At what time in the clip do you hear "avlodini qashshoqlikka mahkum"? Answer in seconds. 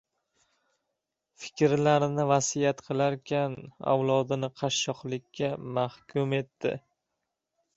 3.93-6.35